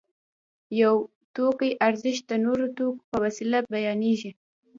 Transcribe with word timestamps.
د 0.69 0.73
یو 0.81 0.95
توکي 1.35 1.69
ارزښت 1.87 2.23
د 2.27 2.33
نورو 2.45 2.65
توکو 2.77 3.01
په 3.11 3.17
وسیله 3.25 3.57
بیانېږي 3.73 4.31